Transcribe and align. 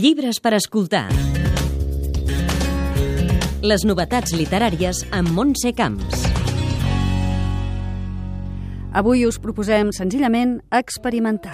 Llibres 0.00 0.38
per 0.40 0.54
escoltar. 0.56 1.10
Les 3.60 3.82
novetats 3.84 4.32
literàries 4.32 5.02
amb 5.12 5.28
Montse 5.36 5.74
Camps. 5.76 6.22
Avui 8.96 9.26
us 9.28 9.36
proposem 9.44 9.90
senzillament 9.92 10.54
experimentar. 10.78 11.52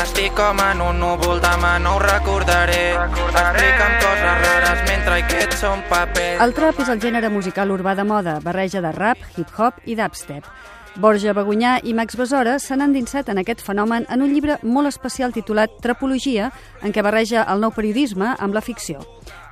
Estic 0.00 0.32
com 0.38 0.62
en 0.64 0.80
un 0.86 1.02
núvol, 1.02 1.36
demà 1.44 1.74
no 1.84 1.98
ho 1.98 2.00
recordaré. 2.00 2.94
Explica'm 2.96 3.98
coses 4.06 4.40
rares 4.46 4.80
mentre 4.88 5.18
aquests 5.18 5.60
són 5.66 5.84
papers. 5.92 6.40
El 6.46 6.56
trap 6.56 6.80
és 6.80 6.94
el 6.94 7.02
gènere 7.04 7.28
musical 7.34 7.76
urbà 7.76 7.92
de 7.98 8.08
moda, 8.08 8.38
barreja 8.40 8.80
de 8.80 8.94
rap, 8.96 9.20
hip-hop 9.36 9.84
i 9.84 10.00
dubstep. 10.00 10.48
Borja 10.96 11.34
Bagunyà 11.36 11.74
i 11.84 11.92
Max 11.92 12.16
Besora 12.16 12.54
s'han 12.56 12.80
endinsat 12.80 13.28
en 13.28 13.36
aquest 13.36 13.60
fenomen 13.60 14.06
en 14.08 14.22
un 14.24 14.30
llibre 14.32 14.54
molt 14.64 14.88
especial 14.88 15.34
titulat 15.34 15.74
Trapologia, 15.84 16.48
en 16.80 16.94
què 16.94 17.02
barreja 17.04 17.42
el 17.52 17.60
nou 17.60 17.74
periodisme 17.76 18.30
amb 18.40 18.56
la 18.56 18.62
ficció. 18.64 19.02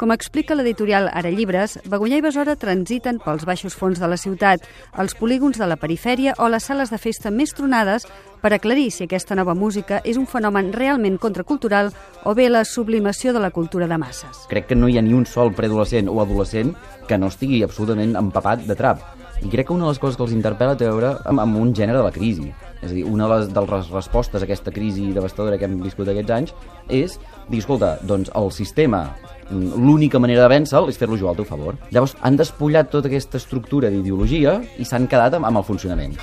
Com 0.00 0.14
explica 0.14 0.56
l'editorial 0.56 1.10
Ara 1.12 1.28
Llibres, 1.28 1.76
Bagunyà 1.84 2.16
i 2.16 2.24
Besora 2.24 2.54
transiten 2.56 3.18
pels 3.20 3.44
baixos 3.44 3.76
fons 3.76 4.00
de 4.00 4.08
la 4.08 4.16
ciutat, 4.16 4.64
els 4.96 5.12
polígons 5.18 5.60
de 5.60 5.68
la 5.68 5.76
perifèria 5.76 6.32
o 6.38 6.48
les 6.48 6.64
sales 6.64 6.88
de 6.94 7.00
festa 7.02 7.28
més 7.30 7.52
tronades 7.52 8.08
per 8.40 8.54
aclarir 8.56 8.88
si 8.90 9.04
aquesta 9.04 9.36
nova 9.36 9.52
música 9.52 10.00
és 10.00 10.16
un 10.16 10.24
fenomen 10.24 10.72
realment 10.72 11.18
contracultural 11.20 11.92
o 12.24 12.32
bé 12.32 12.48
la 12.48 12.64
sublimació 12.64 13.36
de 13.36 13.44
la 13.44 13.52
cultura 13.52 13.90
de 13.90 14.00
masses. 14.00 14.46
Crec 14.48 14.72
que 14.72 14.80
no 14.80 14.88
hi 14.88 14.96
ha 14.96 15.04
ni 15.04 15.12
un 15.12 15.28
sol 15.28 15.52
preadolescent 15.52 16.08
o 16.08 16.16
adolescent 16.24 16.72
que 17.04 17.20
no 17.20 17.28
estigui 17.28 17.60
absolutament 17.68 18.16
empapat 18.16 18.64
de 18.64 18.80
trap. 18.80 19.23
I 19.42 19.50
crec 19.50 19.68
que 19.68 19.74
una 19.74 19.84
de 19.84 19.92
les 19.92 20.00
coses 20.00 20.16
que 20.16 20.24
els 20.24 20.34
interpel·la 20.36 20.76
té 20.78 20.86
a 20.86 20.92
veure 20.92 21.14
amb, 21.26 21.42
amb 21.42 21.58
un 21.60 21.74
gènere 21.74 21.98
de 21.98 22.06
la 22.06 22.14
crisi. 22.14 22.52
És 22.80 22.90
a 22.90 22.94
dir, 22.94 23.04
una 23.08 23.26
de 23.26 23.34
les, 23.34 23.52
de 23.54 23.64
les 23.64 23.90
respostes 23.90 24.42
a 24.42 24.46
aquesta 24.46 24.72
crisi 24.74 25.10
devastadora 25.16 25.58
que 25.58 25.68
hem 25.68 25.80
viscut 25.82 26.08
aquests 26.12 26.34
anys 26.36 26.54
és 26.88 27.18
dir, 27.48 27.60
escolta, 27.60 27.96
doncs 28.04 28.32
el 28.36 28.52
sistema 28.52 29.06
l'única 29.50 30.18
manera 30.18 30.46
de 30.46 30.52
vèncer-lo 30.54 30.88
és 30.88 31.00
fer-lo 31.00 31.18
jugar 31.20 31.34
al 31.34 31.42
teu 31.42 31.48
favor. 31.48 31.76
Llavors 31.90 32.16
han 32.22 32.40
despullat 32.40 32.90
tota 32.92 33.12
aquesta 33.12 33.40
estructura 33.40 33.92
d'ideologia 33.92 34.60
i 34.78 34.88
s'han 34.88 35.08
quedat 35.10 35.36
amb, 35.36 35.50
amb 35.50 35.60
el 35.60 35.68
funcionament. 35.68 36.16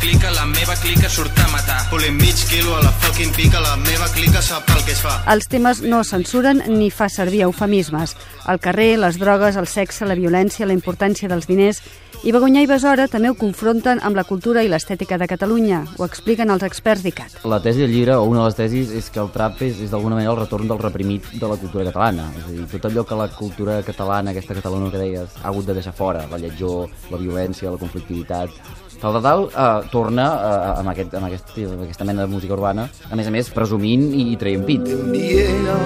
Clica, 0.00 0.30
la 0.34 0.44
meva 0.46 0.74
clica 0.80 1.08
surt 1.10 1.38
a 1.38 1.48
matar. 1.52 1.80
Volem 1.90 2.16
mig 2.20 2.38
quilo 2.50 2.76
a 2.76 2.82
la 2.84 2.92
fucking 3.02 3.34
pica, 3.34 3.60
la 3.60 3.76
meva 3.76 4.08
clica 4.14 4.42
sap 4.42 4.68
el 4.74 4.82
que 4.86 4.94
es 4.94 5.02
fa. 5.02 5.16
Els 5.32 5.48
temes 5.50 5.82
no 5.82 6.02
censuren 6.04 6.62
ni 6.68 6.90
fa 6.90 7.08
servir 7.08 7.44
eufemismes. 7.48 8.16
El 8.48 8.60
carrer, 8.60 8.94
les 8.98 9.18
drogues, 9.20 9.56
el 9.56 9.68
sexe, 9.68 10.06
la 10.06 10.16
violència, 10.18 10.66
la 10.66 10.76
importància 10.76 11.30
dels 11.30 11.50
diners... 11.50 11.82
I 12.24 12.32
Begoñà 12.32 12.62
i 12.64 12.66
Besora 12.70 13.04
també 13.12 13.28
ho 13.28 13.34
confronten 13.36 13.98
amb 14.00 14.16
la 14.16 14.22
cultura 14.24 14.62
i 14.64 14.68
l'estètica 14.72 15.18
de 15.20 15.26
Catalunya. 15.28 15.82
Ho 15.98 16.06
expliquen 16.06 16.48
els 16.54 16.62
experts 16.64 17.02
d'ICAT. 17.04 17.42
La 17.44 17.58
tesi 17.60 17.82
del 17.82 17.92
llibre, 17.92 18.14
o 18.16 18.24
una 18.24 18.40
de 18.40 18.46
les 18.46 18.56
tesis, 18.56 18.94
és 18.96 19.10
que 19.12 19.20
el 19.20 19.28
trap 19.34 19.60
és, 19.66 19.82
és 19.84 19.92
d'alguna 19.92 20.16
manera 20.16 20.32
el 20.32 20.38
retorn 20.38 20.70
del 20.70 20.80
reprimit 20.80 21.28
de 21.34 21.50
la 21.50 21.58
cultura 21.60 21.84
catalana. 21.90 22.30
És 22.38 22.46
a 22.46 22.54
dir, 22.54 22.64
tot 22.72 22.88
allò 22.88 23.04
que 23.04 23.18
la 23.20 23.28
cultura 23.28 23.76
catalana, 23.84 24.32
aquesta 24.32 24.56
Catalunya 24.56 24.88
que 24.94 25.02
deies, 25.02 25.36
ha 25.42 25.50
hagut 25.52 25.68
de 25.68 25.76
deixar 25.76 25.92
fora, 25.92 26.24
la 26.30 26.40
lletjor, 26.40 26.88
la 27.12 27.20
violència, 27.20 27.74
la 27.74 27.82
conflictivitat, 27.82 28.56
tal 29.04 29.18
de 29.18 29.20
tal, 29.20 29.44
eh, 29.52 29.83
torna 29.92 30.26
eh, 30.34 30.80
amb, 30.80 30.92
aquest, 30.94 31.14
amb, 31.14 31.28
aquest, 31.30 31.54
amb 31.68 31.84
aquesta 31.86 32.04
mena 32.08 32.24
de 32.24 32.32
música 32.32 32.56
urbana, 32.56 32.88
a 33.10 33.16
més 33.16 33.28
a 33.28 33.34
més, 33.34 33.50
presumint 33.54 34.10
i, 34.12 34.30
i 34.32 34.36
traient 34.40 34.64
pit. 34.68 34.88
Viena 35.12 35.78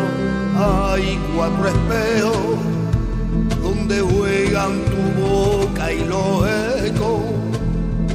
hay 0.58 1.18
cuatro 1.34 1.68
espejos 1.68 2.58
donde 3.62 4.00
juegan 4.00 4.72
tu 4.91 5.22
boca 5.22 5.92
y 5.92 6.04
los 6.04 6.48
ecos. 6.84 7.20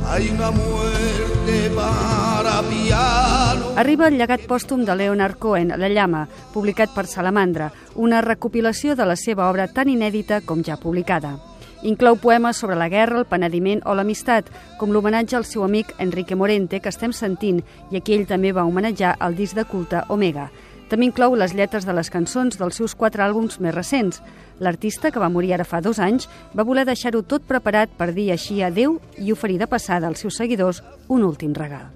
Hay 0.06 0.30
una 0.30 0.52
muerte 0.52 1.72
para 1.76 2.61
piano. 2.70 3.66
Arriba 3.76 4.08
el 4.08 4.20
llegat 4.20 4.44
pòstum 4.45 4.84
de 4.86 4.95
Leonard 4.95 5.39
Cohen, 5.42 5.73
La 5.80 5.89
llama, 5.89 6.28
publicat 6.54 6.94
per 6.94 7.08
Salamandra, 7.08 7.72
una 7.95 8.22
recopilació 8.22 8.95
de 8.95 9.08
la 9.09 9.16
seva 9.16 9.50
obra 9.50 9.65
tan 9.67 9.89
inèdita 9.89 10.44
com 10.45 10.61
ja 10.61 10.77
publicada. 10.77 11.39
Inclou 11.83 12.16
poemes 12.16 12.55
sobre 12.55 12.77
la 12.80 12.88
guerra, 12.88 13.20
el 13.20 13.27
penediment 13.27 13.82
o 13.83 13.92
l'amistat, 13.94 14.48
com 14.80 14.94
l'homenatge 14.95 15.36
al 15.36 15.44
seu 15.44 15.66
amic 15.66 15.92
Enrique 15.99 16.36
Morente, 16.39 16.80
que 16.80 16.88
estem 16.88 17.11
sentint, 17.11 17.60
i 17.92 17.99
aquí 17.99 18.16
ell 18.16 18.23
també 18.30 18.54
va 18.55 18.64
homenatjar 18.64 19.17
el 19.20 19.36
disc 19.36 19.58
de 19.60 19.66
culte 19.67 20.05
Omega. 20.08 20.48
També 20.88 21.10
inclou 21.10 21.36
les 21.36 21.52
lletres 21.58 21.83
de 21.83 21.95
les 21.98 22.08
cançons 22.14 22.55
dels 22.55 22.80
seus 22.80 22.95
quatre 22.95 23.23
àlbums 23.26 23.60
més 23.60 23.76
recents. 23.76 24.21
L'artista, 24.64 25.11
que 25.11 25.20
va 25.20 25.32
morir 25.33 25.52
ara 25.58 25.67
fa 25.67 25.82
dos 25.82 25.99
anys, 25.99 26.30
va 26.55 26.64
voler 26.64 26.86
deixar-ho 26.88 27.23
tot 27.27 27.44
preparat 27.49 27.92
per 27.98 28.14
dir 28.15 28.30
així 28.32 28.61
adeu 28.64 29.02
i 29.17 29.36
oferir 29.36 29.60
de 29.60 29.67
passada 29.67 30.08
als 30.08 30.23
seus 30.23 30.39
seguidors 30.39 30.83
un 31.10 31.27
últim 31.27 31.52
regal. 31.52 31.92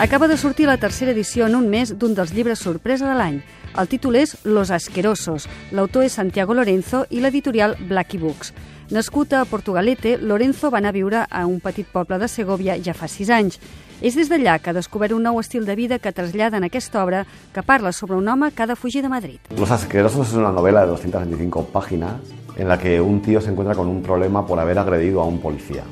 Acaba 0.00 0.26
de 0.26 0.36
sortir 0.36 0.66
la 0.66 0.76
tercera 0.76 1.12
edició 1.12 1.46
en 1.46 1.54
un 1.54 1.68
mes 1.70 1.92
d'un 1.96 2.16
dels 2.18 2.32
llibres 2.34 2.58
sorpresa 2.58 3.06
de 3.06 3.14
l'any. 3.14 3.36
El 3.78 3.86
títol 3.86 4.16
és 4.18 4.32
Los 4.42 4.72
Asquerosos. 4.74 5.46
L'autor 5.70 6.02
és 6.02 6.16
Santiago 6.18 6.54
Lorenzo 6.58 7.04
i 7.14 7.20
l'editorial 7.22 7.76
Blacky 7.78 8.18
Books. 8.18 8.50
Nascut 8.90 9.32
a 9.38 9.44
Portugalete, 9.46 10.16
Lorenzo 10.18 10.72
va 10.74 10.80
anar 10.82 10.90
a 10.90 10.96
viure 10.98 11.20
a 11.30 11.44
un 11.46 11.60
petit 11.62 11.86
poble 11.86 12.18
de 12.18 12.26
Segovia 12.28 12.74
ja 12.82 12.92
fa 12.92 13.06
sis 13.06 13.30
anys. 13.30 13.60
És 14.02 14.18
des 14.18 14.28
d'allà 14.28 14.58
que 14.58 14.72
ha 14.72 14.76
descobert 14.76 15.14
un 15.14 15.22
nou 15.22 15.38
estil 15.38 15.64
de 15.64 15.78
vida 15.78 16.00
que 16.02 16.12
trasllada 16.12 16.58
en 16.58 16.66
aquesta 16.66 17.04
obra 17.04 17.22
que 17.54 17.62
parla 17.62 17.92
sobre 17.92 18.18
un 18.18 18.28
home 18.28 18.50
que 18.50 18.64
ha 18.64 18.66
de 18.66 18.76
fugir 18.76 19.00
de 19.00 19.08
Madrid. 19.08 19.38
Los 19.56 19.70
Asquerosos 19.70 20.26
es 20.26 20.34
una 20.34 20.50
novela 20.50 20.82
de 20.82 20.88
225 20.88 21.66
páginas 21.66 22.14
en 22.56 22.66
la 22.68 22.80
que 22.80 23.00
un 23.00 23.22
tío 23.22 23.40
se 23.40 23.50
encuentra 23.50 23.76
con 23.76 23.86
un 23.86 24.02
problema 24.02 24.44
por 24.44 24.58
haber 24.58 24.76
agredido 24.76 25.20
a 25.20 25.24
un 25.24 25.38
policía. 25.38 25.84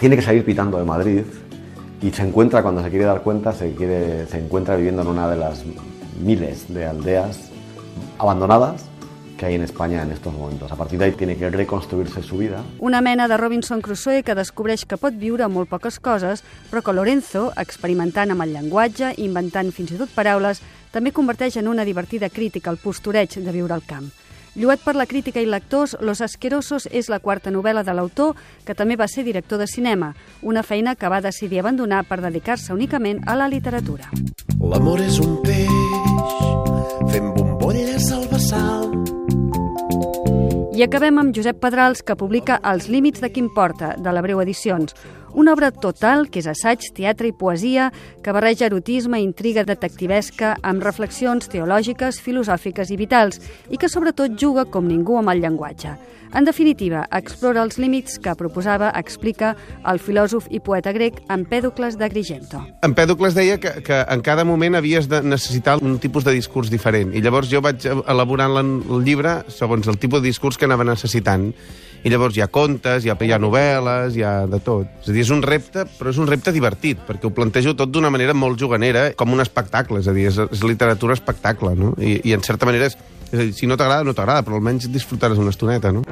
Tiene 0.00 0.16
que 0.16 0.22
salir 0.22 0.44
pitando 0.44 0.78
de 0.78 0.84
Madrid 0.84 1.22
y 2.02 2.10
se 2.10 2.22
encuentra, 2.22 2.62
cuando 2.62 2.82
se 2.82 2.90
quiere 2.90 3.04
dar 3.04 3.22
cuenta, 3.22 3.52
se, 3.52 3.72
quiere, 3.74 4.26
se 4.26 4.38
encuentra 4.38 4.76
viviendo 4.76 5.02
en 5.02 5.08
una 5.08 5.30
de 5.30 5.36
las 5.36 5.62
miles 6.20 6.72
de 6.72 6.84
aldeas 6.86 7.50
abandonadas 8.18 8.84
que 9.38 9.46
hay 9.46 9.54
en 9.54 9.62
España 9.62 10.02
en 10.02 10.10
estos 10.10 10.32
momentos. 10.34 10.70
A 10.70 10.76
partir 10.76 10.98
de 10.98 11.06
ahí 11.06 11.12
tiene 11.12 11.36
que 11.36 11.48
reconstruirse 11.50 12.22
su 12.22 12.38
vida. 12.38 12.62
Una 12.80 13.00
mena 13.00 13.28
de 13.28 13.36
Robinson 13.36 13.80
Crusoe 13.80 14.22
que 14.22 14.34
descobreix 14.34 14.84
que 14.84 14.98
pot 14.98 15.14
viure 15.18 15.46
molt 15.50 15.70
poques 15.70 15.98
coses, 15.98 16.42
però 16.70 16.82
que 16.82 16.94
Lorenzo, 16.94 17.48
experimentant 17.58 18.34
amb 18.34 18.46
el 18.46 18.54
llenguatge, 18.54 19.14
inventant 19.22 19.70
fins 19.74 19.94
i 19.94 19.98
tot 19.98 20.10
paraules, 20.14 20.62
també 20.94 21.14
converteix 21.14 21.58
en 21.58 21.70
una 21.70 21.86
divertida 21.86 22.30
crítica 22.30 22.70
al 22.70 22.78
postureig 22.82 23.38
de 23.38 23.54
viure 23.54 23.74
al 23.74 23.86
camp. 23.86 24.10
Lluat 24.54 24.82
per 24.84 24.92
la 24.98 25.06
crítica 25.08 25.40
i 25.40 25.46
lectors, 25.48 25.94
Los 26.04 26.20
Asquerosos 26.20 26.84
és 26.92 27.08
la 27.08 27.22
quarta 27.24 27.50
novel·la 27.50 27.80
de 27.86 27.94
l'autor, 27.96 28.36
que 28.66 28.74
també 28.76 28.98
va 29.00 29.08
ser 29.08 29.24
director 29.24 29.56
de 29.58 29.66
cinema, 29.66 30.10
una 30.42 30.62
feina 30.62 30.92
que 30.94 31.08
va 31.08 31.22
decidir 31.24 31.62
abandonar 31.62 32.02
per 32.04 32.20
dedicar-se 32.20 32.74
únicament 32.74 33.22
a 33.24 33.36
la 33.36 33.48
literatura. 33.48 34.10
L'amor 34.60 35.00
és 35.00 35.16
un 35.24 35.38
peix 35.40 35.72
fent 37.14 37.32
bombolles 37.32 38.10
al 38.12 38.28
vessal. 38.28 38.92
I 40.76 40.84
acabem 40.84 41.18
amb 41.20 41.32
Josep 41.36 41.56
Pedrals, 41.60 42.04
que 42.04 42.16
publica 42.16 42.60
Els 42.60 42.88
límits 42.92 43.20
de 43.24 43.32
Quim 43.32 43.48
Porta, 43.54 43.94
de 43.96 44.12
la 44.12 44.20
Breu 44.24 44.40
Edicions, 44.44 44.92
una 45.34 45.52
obra 45.52 45.70
total 45.72 46.28
que 46.30 46.42
és 46.42 46.48
assaig, 46.50 46.88
teatre 46.96 47.28
i 47.30 47.34
poesia 47.36 47.90
que 48.22 48.34
barreja 48.34 48.66
erotisme, 48.68 49.20
intriga 49.22 49.64
detectivesca 49.64 50.56
amb 50.62 50.84
reflexions 50.84 51.48
teològiques, 51.52 52.20
filosòfiques 52.20 52.92
i 52.92 52.98
vitals 53.00 53.40
i 53.70 53.80
que 53.80 53.90
sobretot 53.90 54.36
juga 54.38 54.66
com 54.68 54.88
ningú 54.88 55.18
amb 55.18 55.32
el 55.32 55.42
llenguatge. 55.44 55.96
En 56.32 56.46
definitiva, 56.48 57.02
explora 57.12 57.60
els 57.60 57.76
límits 57.76 58.16
que 58.22 58.32
proposava, 58.40 58.88
explica 58.96 59.52
el 59.88 60.00
filòsof 60.00 60.46
i 60.48 60.62
poeta 60.64 60.94
grec 60.96 61.20
Empèdocles 61.32 61.98
d'Agrigento. 62.00 62.62
Empèdocles 62.88 63.36
deia 63.36 63.58
que, 63.60 63.74
que 63.84 63.98
en 64.00 64.24
cada 64.24 64.46
moment 64.48 64.78
havies 64.80 65.10
de 65.12 65.20
necessitar 65.20 65.76
un 65.84 65.98
tipus 66.00 66.24
de 66.24 66.32
discurs 66.32 66.72
diferent 66.72 67.12
i 67.12 67.20
llavors 67.20 67.52
jo 67.52 67.60
vaig 67.60 67.84
elaborant 67.84 68.56
el 68.56 69.04
llibre 69.04 69.42
segons 69.52 69.88
el 69.92 70.00
tipus 70.00 70.22
de 70.22 70.30
discurs 70.32 70.56
que 70.56 70.64
anava 70.68 70.88
necessitant 70.88 71.50
i 72.02 72.10
llavors 72.10 72.36
hi 72.36 72.42
ha 72.42 72.48
contes, 72.50 73.04
hi 73.04 73.12
ha, 73.12 73.16
hi 73.18 73.32
ha 73.32 73.38
novel·les, 73.42 74.16
hi 74.18 74.24
ha 74.26 74.32
de 74.50 74.58
tot. 74.64 74.88
És 75.02 75.10
a 75.10 75.14
dir, 75.14 75.22
és 75.22 75.30
un 75.34 75.42
repte, 75.44 75.84
però 75.98 76.10
és 76.10 76.18
un 76.18 76.28
repte 76.30 76.54
divertit, 76.54 77.02
perquè 77.06 77.28
ho 77.28 77.34
plantejo 77.34 77.76
tot 77.78 77.92
d'una 77.94 78.10
manera 78.10 78.34
molt 78.34 78.58
juganera, 78.58 79.10
com 79.18 79.34
un 79.34 79.44
espectacle, 79.44 80.02
és 80.02 80.10
a 80.10 80.16
dir, 80.16 80.26
és, 80.32 80.40
és 80.50 80.64
literatura 80.66 81.14
espectacle, 81.18 81.76
no? 81.78 81.92
I, 81.98 82.18
i 82.26 82.34
en 82.34 82.42
certa 82.42 82.66
manera 82.66 82.90
és, 82.90 82.98
és 83.30 83.38
a 83.38 83.44
dir, 83.44 83.54
si 83.54 83.70
no 83.70 83.78
t'agrada, 83.78 84.06
no 84.06 84.16
t'agrada, 84.18 84.42
però 84.46 84.58
almenys 84.58 84.90
disfrutaràs 84.90 85.38
una 85.42 85.54
estoneta, 85.54 85.94
no? 85.94 86.02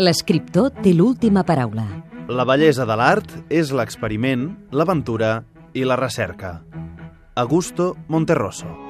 L'escriptor 0.00 0.70
té 0.80 0.94
l'última 0.96 1.44
paraula. 1.44 1.84
La 2.30 2.46
bellesa 2.48 2.86
de 2.88 2.96
l'art 2.96 3.32
és 3.52 3.72
l'experiment, 3.74 4.46
l'aventura 4.72 5.40
i 5.76 5.84
la 5.84 5.98
recerca. 6.00 6.60
Augusto 7.40 7.96
Monterroso. 8.08 8.89